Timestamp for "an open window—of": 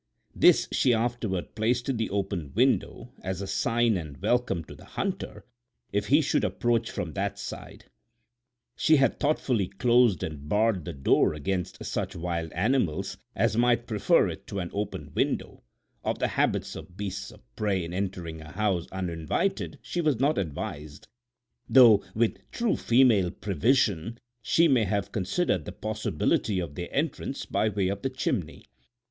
14.57-16.17